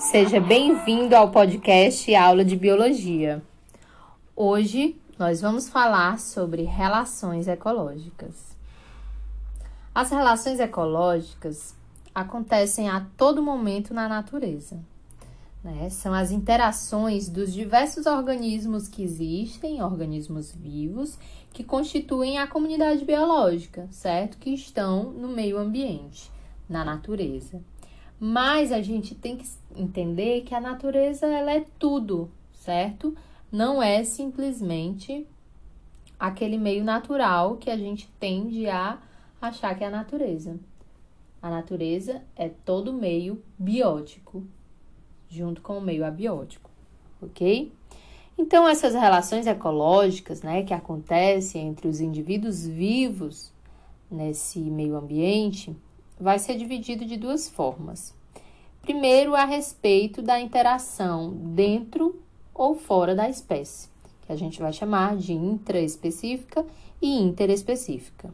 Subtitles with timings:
[0.00, 3.42] Seja bem-vindo ao podcast Aula de Biologia.
[4.34, 8.56] Hoje nós vamos falar sobre relações ecológicas.
[9.94, 11.76] As relações ecológicas
[12.14, 14.80] acontecem a todo momento na natureza.
[15.62, 15.90] Né?
[15.90, 21.18] São as interações dos diversos organismos que existem, organismos vivos,
[21.52, 24.38] que constituem a comunidade biológica, certo?
[24.38, 26.30] Que estão no meio ambiente,
[26.66, 27.60] na natureza.
[28.20, 33.16] Mas a gente tem que entender que a natureza ela é tudo, certo?
[33.50, 35.26] Não é simplesmente
[36.18, 38.98] aquele meio natural que a gente tende a
[39.40, 40.60] achar que é a natureza.
[41.40, 44.44] A natureza é todo meio biótico,
[45.26, 46.70] junto com o meio abiótico,
[47.22, 47.72] ok?
[48.36, 53.50] Então, essas relações ecológicas, né, que acontecem entre os indivíduos vivos
[54.10, 55.74] nesse meio ambiente,
[56.20, 58.14] vai ser dividido de duas formas.
[58.82, 62.20] Primeiro, a respeito da interação dentro
[62.54, 63.88] ou fora da espécie,
[64.26, 66.64] que a gente vai chamar de intraespecífica
[67.00, 68.30] e interespecífica.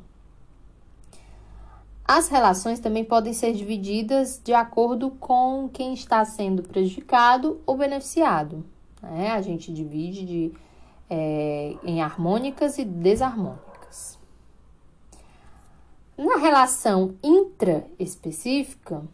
[2.04, 8.64] As relações também podem ser divididas de acordo com quem está sendo prejudicado ou beneficiado.
[9.02, 9.32] Né?
[9.32, 10.52] A gente divide de,
[11.10, 14.16] é, em harmônicas e desarmônicas.
[16.16, 19.04] Na relação intraespecífica,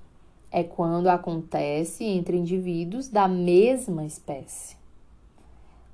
[0.53, 4.77] é quando acontece entre indivíduos da mesma espécie.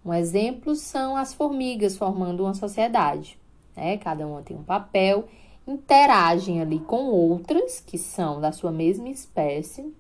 [0.05, 3.39] Um exemplo são as formigas formando uma sociedade.
[3.77, 3.97] Né?
[3.97, 5.29] Cada uma tem um papel,
[5.67, 9.95] interagem ali com outras que são da sua mesma espécie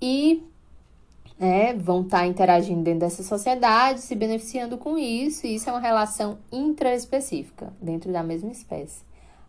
[0.00, 0.42] e
[1.38, 5.72] né, vão estar tá interagindo dentro dessa sociedade, se beneficiando com isso, e isso é
[5.72, 9.02] uma relação intraespecífica dentro da mesma espécie.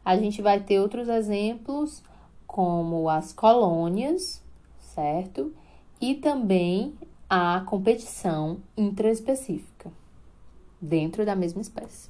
[0.05, 2.03] A gente vai ter outros exemplos,
[2.45, 4.41] como as colônias,
[4.79, 5.51] certo?
[5.99, 6.93] E também
[7.29, 9.91] a competição intraespecífica
[10.79, 12.09] dentro da mesma espécie.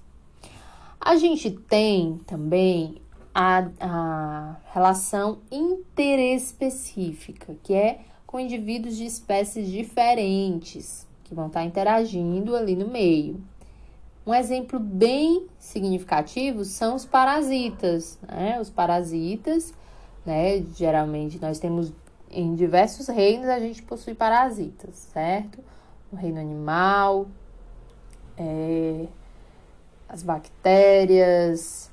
[0.99, 3.01] A gente tem também
[3.33, 12.55] a, a relação interespecífica, que é com indivíduos de espécies diferentes, que vão estar interagindo
[12.55, 13.41] ali no meio.
[14.25, 18.17] Um exemplo bem significativo são os parasitas.
[18.27, 18.59] Né?
[18.59, 19.73] Os parasitas,
[20.25, 20.63] né?
[20.75, 21.93] geralmente nós temos
[22.31, 25.63] em diversos reinos a gente possui parasitas, certo?
[26.11, 27.27] No reino animal,
[28.37, 29.05] é,
[30.09, 31.91] as bactérias,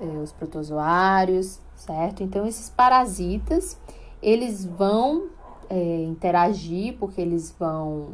[0.00, 2.22] é, os protozoários, certo?
[2.22, 3.78] Então, esses parasitas,
[4.22, 5.28] eles vão
[5.68, 8.10] é, interagir porque eles vão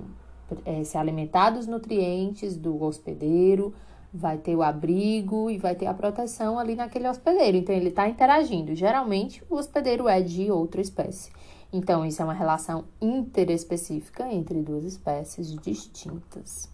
[0.65, 3.75] é, se alimentar dos nutrientes do hospedeiro,
[4.12, 7.56] vai ter o abrigo e vai ter a proteção ali naquele hospedeiro.
[7.56, 8.75] Então, ele está interagindo.
[8.75, 11.32] Geralmente, o hospedeiro é de outra espécie.
[11.72, 16.72] Então, isso é uma relação interespecífica entre duas espécies distintas.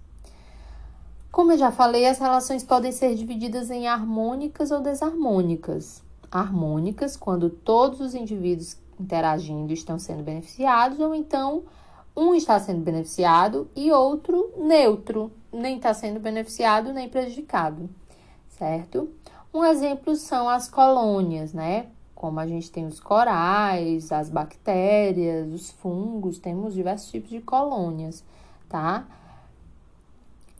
[1.32, 6.02] Como eu já falei, as relações podem ser divididas em harmônicas ou desarmônicas.
[6.30, 11.62] Harmônicas, quando todos os indivíduos interagindo estão sendo beneficiados, ou então
[12.16, 17.88] um está sendo beneficiado e outro neutro, nem está sendo beneficiado nem prejudicado,
[18.48, 19.09] certo?
[19.53, 21.87] Um exemplo são as colônias, né?
[22.15, 28.22] Como a gente tem os corais, as bactérias, os fungos, temos diversos tipos de colônias,
[28.69, 29.06] tá?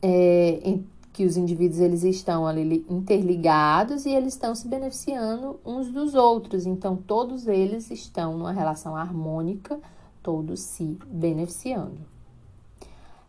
[0.01, 0.79] É,
[1.13, 6.65] que os indivíduos eles estão ali interligados e eles estão se beneficiando uns dos outros.
[6.65, 9.79] Então, todos eles estão numa relação harmônica,
[10.21, 11.99] todos se beneficiando.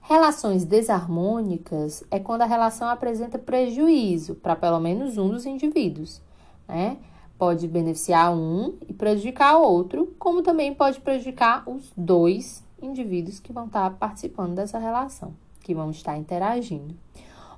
[0.01, 6.21] Relações desarmônicas é quando a relação apresenta prejuízo para pelo menos um dos indivíduos,
[6.67, 6.99] né?
[7.39, 13.53] Pode beneficiar um e prejudicar o outro, como também pode prejudicar os dois indivíduos que
[13.53, 16.97] vão estar participando dessa relação, que vão estar interagindo.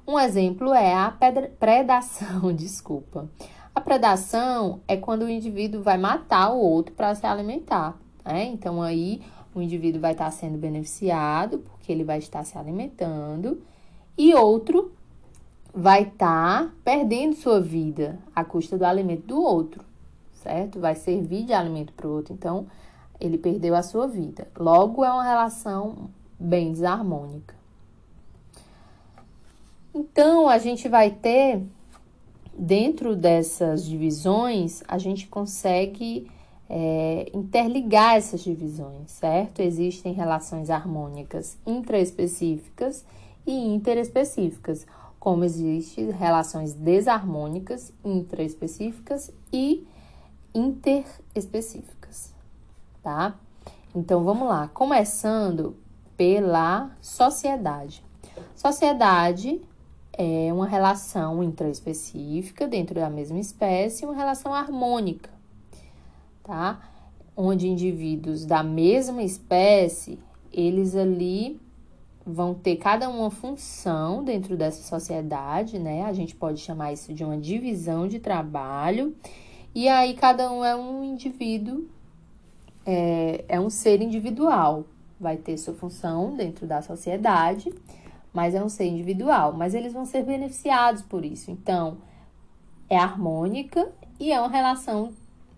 [0.06, 1.10] Um exemplo é a
[1.58, 3.28] predação, desculpa.
[3.74, 7.98] A predação é quando o indivíduo vai matar o outro para se alimentar.
[8.24, 8.44] Né?
[8.46, 9.20] Então, aí
[9.54, 13.62] o indivíduo vai estar sendo beneficiado porque ele vai estar se alimentando
[14.16, 14.92] e outro
[15.74, 19.84] vai estar perdendo sua vida à custa do alimento do outro,
[20.34, 20.78] certo?
[20.78, 22.32] Vai servir de alimento para o outro.
[22.32, 22.66] Então,
[23.20, 24.46] ele perdeu a sua vida.
[24.56, 27.54] Logo, é uma relação bem desarmônica.
[29.92, 31.62] Então, a gente vai ter,
[32.56, 36.30] dentro dessas divisões, a gente consegue
[36.76, 39.60] é, interligar essas divisões, certo?
[39.60, 43.04] Existem relações harmônicas intraespecíficas
[43.46, 44.84] e interespecíficas,
[45.20, 49.86] como existem relações desarmônicas intraespecíficas e
[50.52, 52.34] interespecíficas,
[53.04, 53.36] tá?
[53.94, 55.76] Então vamos lá, começando
[56.16, 58.02] pela sociedade.
[58.56, 59.62] Sociedade
[60.12, 65.33] é uma relação intraespecífica dentro da mesma espécie, uma relação harmônica,
[66.44, 66.80] tá?
[67.36, 70.20] Onde indivíduos da mesma espécie,
[70.52, 71.60] eles ali
[72.24, 76.04] vão ter cada uma função dentro dessa sociedade, né?
[76.04, 79.14] A gente pode chamar isso de uma divisão de trabalho.
[79.74, 81.86] E aí cada um é um indivíduo,
[82.86, 84.84] é, é um ser individual,
[85.18, 87.72] vai ter sua função dentro da sociedade,
[88.32, 89.52] mas é um ser individual.
[89.52, 91.50] Mas eles vão ser beneficiados por isso.
[91.50, 91.98] Então,
[92.88, 95.12] é harmônica e é uma relação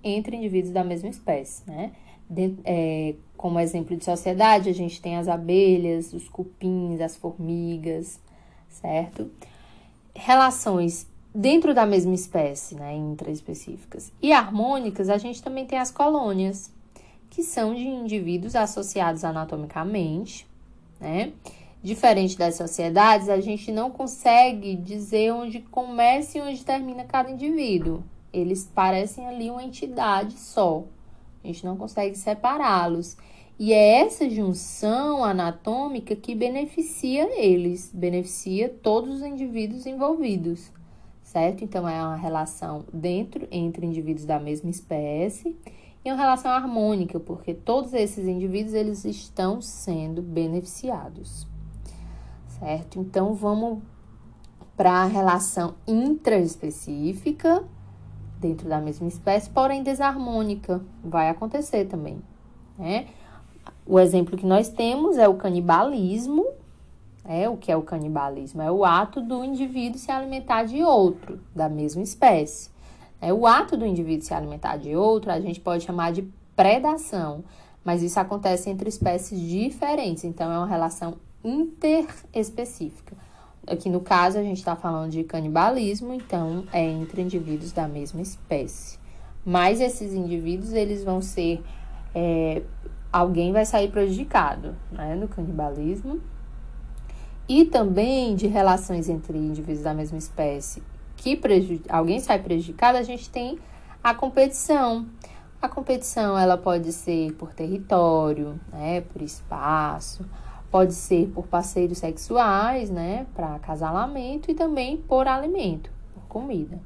[0.06, 1.92] entre indivíduos da mesma espécie, né?
[2.28, 8.20] De, é, como exemplo de sociedade, a gente tem as abelhas, os cupins, as formigas,
[8.68, 9.30] certo?
[10.14, 14.10] Relações dentro da mesma espécie, né, intraespecíficas.
[14.22, 16.72] E harmônicas, a gente também tem as colônias,
[17.28, 20.46] que são de indivíduos associados anatomicamente,
[20.98, 21.32] né?
[21.82, 28.02] Diferente das sociedades, a gente não consegue dizer onde começa e onde termina cada indivíduo.
[28.36, 30.84] Eles parecem ali uma entidade só.
[31.42, 33.16] A gente não consegue separá-los.
[33.58, 40.70] E é essa junção anatômica que beneficia eles, beneficia todos os indivíduos envolvidos,
[41.22, 41.64] certo?
[41.64, 45.56] Então é uma relação dentro entre indivíduos da mesma espécie
[46.04, 51.48] e uma relação harmônica, porque todos esses indivíduos eles estão sendo beneficiados.
[52.60, 53.00] Certo?
[53.00, 53.78] Então vamos
[54.76, 57.64] para a relação intraespecífica
[58.40, 62.20] dentro da mesma espécie, porém desarmônica, vai acontecer também,
[62.78, 63.06] né?
[63.86, 66.44] O exemplo que nós temos é o canibalismo.
[67.28, 68.62] É o que é o canibalismo?
[68.62, 72.70] É o ato do indivíduo se alimentar de outro da mesma espécie.
[73.20, 76.22] É, o ato do indivíduo se alimentar de outro, a gente pode chamar de
[76.54, 77.44] predação,
[77.84, 83.16] mas isso acontece entre espécies diferentes, então é uma relação interespecífica.
[83.66, 88.20] Aqui no caso, a gente está falando de canibalismo, então é entre indivíduos da mesma
[88.20, 88.98] espécie.
[89.44, 91.62] Mas esses indivíduos, eles vão ser.
[92.14, 92.62] É,
[93.12, 96.20] alguém vai sair prejudicado né, no canibalismo.
[97.48, 100.82] E também de relações entre indivíduos da mesma espécie
[101.16, 101.40] que
[101.88, 103.58] alguém sai prejudicado, a gente tem
[104.04, 105.06] a competição.
[105.60, 110.24] A competição ela pode ser por território, né, por espaço,
[110.76, 116.78] pode ser por parceiros sexuais, né, para acasalamento e também por alimento, por comida,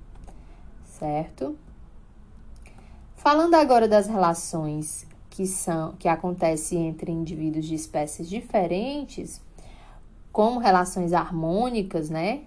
[0.85, 1.57] certo?
[3.17, 9.43] Falando agora das relações que são que acontecem entre indivíduos de espécies diferentes,
[10.31, 12.43] como relações harmônicas, né,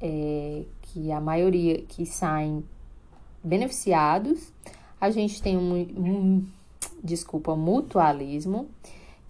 [0.00, 2.64] é, que a maioria que saem
[3.44, 4.50] beneficiados.
[4.98, 6.46] A gente tem um, um
[7.04, 8.70] desculpa, mutualismo,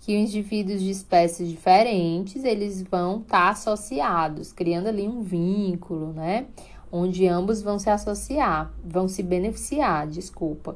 [0.03, 6.13] que os indivíduos de espécies diferentes, eles vão estar tá associados, criando ali um vínculo,
[6.13, 6.47] né?
[6.91, 10.75] Onde ambos vão se associar, vão se beneficiar, desculpa.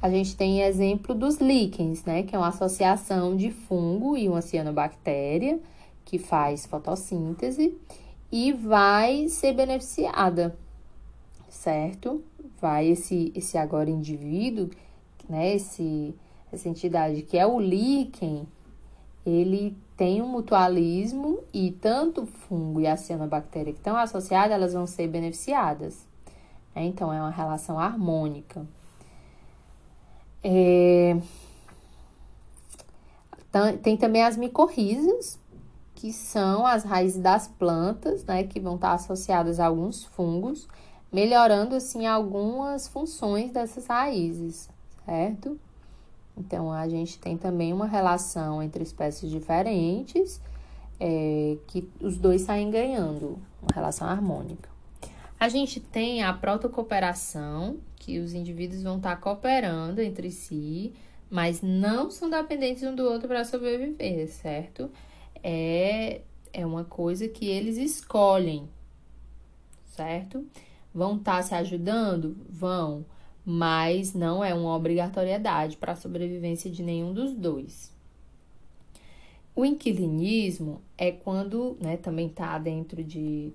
[0.00, 2.22] A gente tem exemplo dos líquens, né?
[2.22, 5.58] Que é uma associação de fungo e uma cianobactéria
[6.04, 7.76] que faz fotossíntese
[8.30, 10.56] e vai ser beneficiada,
[11.48, 12.22] certo?
[12.60, 14.70] Vai esse, esse agora indivíduo,
[15.28, 15.56] né?
[15.56, 16.14] Esse,
[16.52, 18.46] essa entidade que é o líquen,
[19.30, 24.72] ele tem um mutualismo e tanto o fungo e a cianobactéria que estão associadas, elas
[24.72, 26.06] vão ser beneficiadas.
[26.74, 26.84] Né?
[26.84, 28.66] Então, é uma relação harmônica.
[30.42, 31.16] É...
[33.82, 35.38] Tem também as micorrizas,
[35.94, 40.66] que são as raízes das plantas, né, que vão estar associadas a alguns fungos,
[41.12, 44.70] melhorando assim algumas funções dessas raízes,
[45.04, 45.58] certo?
[46.40, 50.40] Então a gente tem também uma relação entre espécies diferentes,
[50.98, 54.68] é, que os dois saem ganhando, uma relação harmônica.
[55.38, 60.92] A gente tem a protocooperação, que os indivíduos vão estar cooperando entre si,
[61.30, 64.90] mas não são dependentes um do outro para sobreviver, certo?
[65.42, 68.68] é, é uma coisa que eles escolhem,
[69.86, 70.46] certo?
[70.94, 72.36] Vão estar se ajudando?
[72.48, 73.04] Vão,
[73.50, 77.92] mas não é uma obrigatoriedade para a sobrevivência de nenhum dos dois.
[79.56, 83.52] O inquilinismo é quando né, também está dentro de.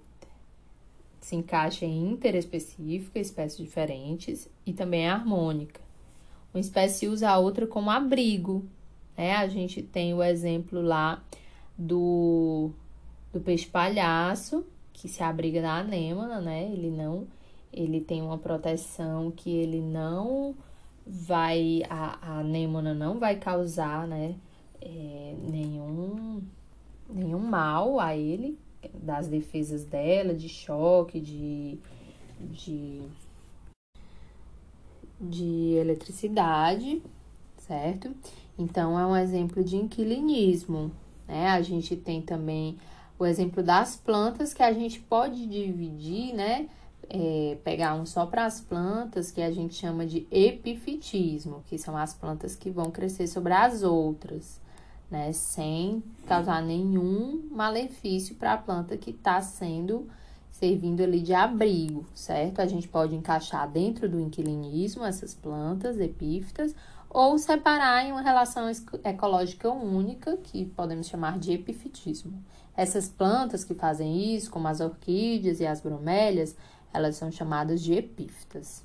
[1.22, 5.80] se encaixa em interespecífica, espécies diferentes, e também é harmônica.
[6.54, 8.66] Uma espécie usa a outra como abrigo.
[9.18, 9.34] Né?
[9.34, 11.24] A gente tem o exemplo lá
[11.78, 12.70] do,
[13.32, 16.70] do peixe palhaço, que se abriga na anêmona, né?
[16.70, 17.26] Ele não,
[17.76, 20.56] ele tem uma proteção que ele não
[21.06, 24.36] vai a, a não vai causar, né,
[24.82, 26.42] é, nenhum
[27.10, 28.58] nenhum mal a ele
[28.94, 31.78] das defesas dela, de choque, de
[32.40, 33.02] de
[35.20, 37.02] de eletricidade,
[37.58, 38.14] certo?
[38.58, 40.92] Então é um exemplo de inquilinismo,
[41.28, 41.50] né?
[41.50, 42.78] A gente tem também
[43.18, 46.70] o exemplo das plantas que a gente pode dividir, né?
[47.10, 51.96] É, pegar um só para as plantas que a gente chama de epifitismo, que são
[51.96, 54.60] as plantas que vão crescer sobre as outras,
[55.10, 55.32] né?
[55.32, 60.08] Sem causar nenhum malefício para a planta que está sendo
[60.50, 62.62] servindo ali de abrigo, certo?
[62.62, 66.74] A gente pode encaixar dentro do inquilinismo essas plantas epífitas
[67.10, 68.70] ou separar em uma relação
[69.04, 72.42] ecológica única, que podemos chamar de epifitismo.
[72.76, 76.56] Essas plantas que fazem isso, como as orquídeas e as bromélias,
[76.96, 78.84] elas são chamadas de epífitas.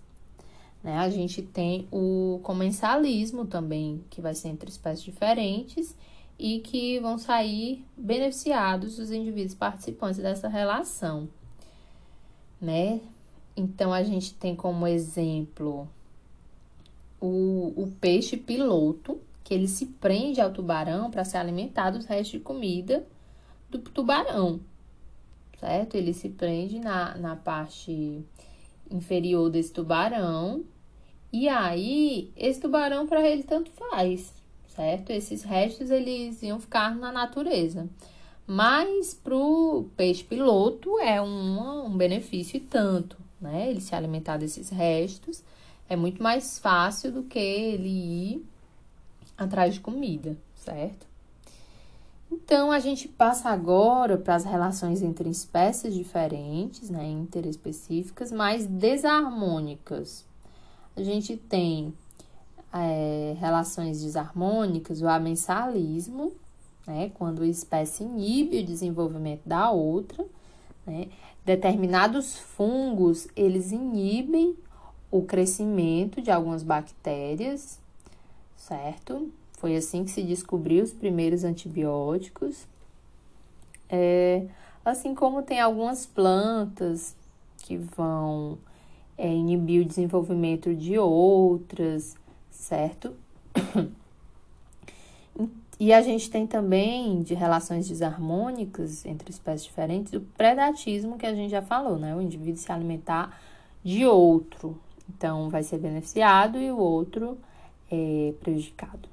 [0.82, 0.96] Né?
[0.96, 5.96] A gente tem o comensalismo também, que vai ser entre espécies diferentes
[6.38, 11.28] e que vão sair beneficiados os indivíduos participantes dessa relação,
[12.60, 13.00] né?
[13.56, 15.86] Então, a gente tem como exemplo
[17.20, 22.38] o, o peixe piloto, que ele se prende ao tubarão para se alimentar dos restos
[22.38, 23.06] de comida
[23.68, 24.60] do tubarão,
[25.60, 25.94] certo?
[25.94, 28.24] Ele se prende na, na parte
[28.90, 30.64] inferior desse tubarão
[31.32, 34.32] e aí esse tubarão para ele tanto faz,
[34.68, 35.10] certo?
[35.10, 37.88] Esses restos eles iam ficar na natureza.
[38.46, 43.70] Mas para o peixe piloto é um, um benefício e tanto, né?
[43.70, 45.44] Ele se alimentar desses restos
[45.88, 48.46] é muito mais fácil do que ele ir
[49.36, 51.09] atrás de comida, certo?
[52.32, 60.24] Então, a gente passa agora para as relações entre espécies diferentes, né, interespecíficas, mas desarmônicas.
[60.96, 61.92] A gente tem
[62.72, 66.32] é, relações desarmônicas, o amensalismo,
[66.86, 70.24] né, quando a espécie inibe o desenvolvimento da outra,
[70.86, 71.08] né,
[71.44, 74.56] determinados fungos, eles inibem
[75.10, 77.80] o crescimento de algumas bactérias,
[78.56, 79.32] certo?
[79.60, 82.66] Foi assim que se descobriu os primeiros antibióticos.
[83.88, 84.46] É,
[84.84, 87.14] assim como tem algumas plantas
[87.58, 88.58] que vão
[89.18, 92.16] é, inibir o desenvolvimento de outras,
[92.50, 93.14] certo?
[95.78, 101.34] E a gente tem também de relações desarmônicas entre espécies diferentes o predatismo que a
[101.34, 102.14] gente já falou, né?
[102.14, 103.40] O indivíduo se alimentar
[103.82, 104.78] de outro,
[105.16, 107.38] então, vai ser beneficiado e o outro
[107.90, 109.08] é prejudicado.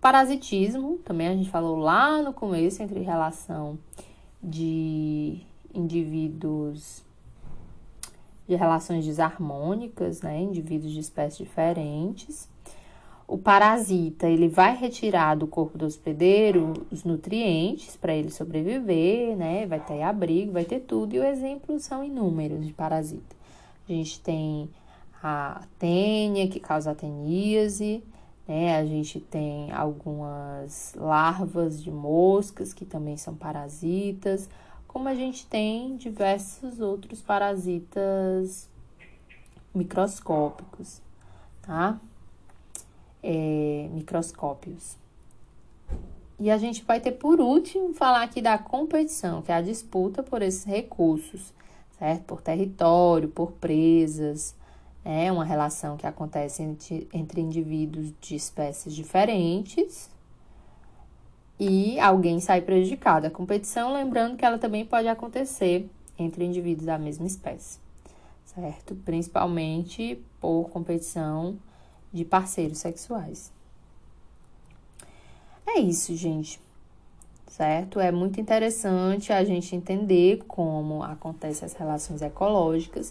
[0.00, 3.78] Parasitismo, também a gente falou lá no começo, entre relação
[4.42, 5.40] de
[5.74, 7.02] indivíduos
[8.48, 10.40] de relações desarmônicas, né?
[10.40, 12.48] Indivíduos de espécies diferentes.
[13.26, 19.66] O parasita, ele vai retirar do corpo do hospedeiro os nutrientes para ele sobreviver, né?
[19.66, 21.14] Vai ter abrigo, vai ter tudo.
[21.14, 23.36] E o exemplo são inúmeros de parasita.
[23.86, 24.70] A gente tem
[25.22, 28.02] a tênia, que causa ateníase,
[28.48, 28.78] né?
[28.78, 34.48] A gente tem algumas larvas de moscas que também são parasitas,
[34.86, 38.66] como a gente tem diversos outros parasitas
[39.74, 41.02] microscópicos,
[41.60, 42.00] tá?
[43.22, 44.96] É, microscópios.
[46.40, 50.22] E a gente vai ter por último falar aqui da competição, que é a disputa
[50.22, 51.52] por esses recursos,
[51.98, 52.22] certo?
[52.24, 54.54] Por território, por presas,
[55.10, 60.10] é uma relação que acontece entre, entre indivíduos de espécies diferentes
[61.58, 63.26] e alguém sai prejudicado.
[63.26, 65.88] A competição, lembrando que ela também pode acontecer
[66.18, 67.78] entre indivíduos da mesma espécie,
[68.44, 68.94] certo?
[68.96, 71.58] Principalmente por competição
[72.12, 73.50] de parceiros sexuais.
[75.66, 76.60] É isso, gente.
[77.46, 77.98] Certo?
[77.98, 83.10] É muito interessante a gente entender como acontecem as relações ecológicas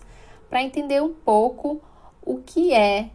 [0.49, 1.81] para entender um pouco
[2.21, 3.09] o que é,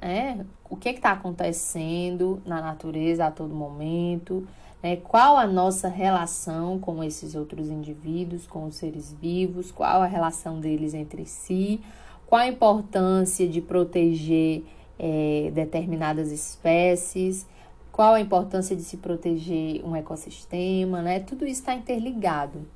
[0.00, 0.44] né?
[0.68, 4.46] o que é está acontecendo na natureza a todo momento,
[4.82, 4.96] né?
[4.96, 10.60] qual a nossa relação com esses outros indivíduos, com os seres vivos, qual a relação
[10.60, 11.80] deles entre si,
[12.26, 14.64] qual a importância de proteger
[14.98, 17.46] é, determinadas espécies,
[17.92, 21.20] qual a importância de se proteger um ecossistema, né?
[21.20, 22.66] Tudo isso está interligado.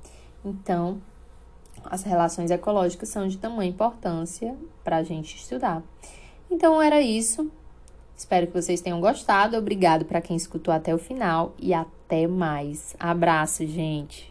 [0.42, 0.98] Então,
[1.84, 5.82] as relações ecológicas são de tamanha importância para a gente estudar.
[6.50, 7.50] Então era isso.
[8.16, 9.56] Espero que vocês tenham gostado.
[9.56, 12.94] Obrigado para quem escutou até o final e até mais.
[12.98, 14.29] Abraço, gente.